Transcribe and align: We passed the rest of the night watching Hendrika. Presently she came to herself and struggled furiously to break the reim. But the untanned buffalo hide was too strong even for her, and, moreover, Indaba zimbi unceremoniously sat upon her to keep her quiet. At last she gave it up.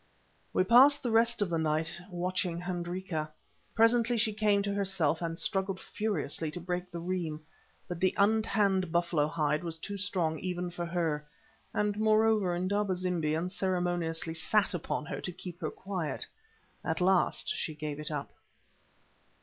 We 0.51 0.63
passed 0.63 1.03
the 1.03 1.11
rest 1.11 1.43
of 1.43 1.49
the 1.51 1.59
night 1.59 2.01
watching 2.09 2.59
Hendrika. 2.59 3.29
Presently 3.75 4.17
she 4.17 4.33
came 4.33 4.63
to 4.63 4.73
herself 4.73 5.21
and 5.21 5.37
struggled 5.37 5.79
furiously 5.79 6.49
to 6.49 6.59
break 6.59 6.89
the 6.89 6.97
reim. 6.97 7.41
But 7.87 7.99
the 7.99 8.15
untanned 8.17 8.91
buffalo 8.91 9.27
hide 9.27 9.63
was 9.63 9.77
too 9.77 9.99
strong 9.99 10.39
even 10.39 10.71
for 10.71 10.87
her, 10.87 11.23
and, 11.71 11.99
moreover, 11.99 12.55
Indaba 12.55 12.95
zimbi 12.95 13.35
unceremoniously 13.35 14.33
sat 14.33 14.73
upon 14.73 15.05
her 15.05 15.21
to 15.21 15.31
keep 15.31 15.61
her 15.61 15.69
quiet. 15.69 16.25
At 16.83 16.99
last 16.99 17.49
she 17.49 17.75
gave 17.75 17.99
it 17.99 18.09
up. 18.09 18.33